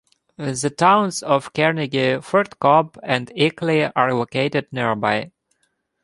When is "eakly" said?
3.37-3.91